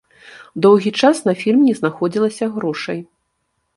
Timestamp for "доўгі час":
0.65-1.21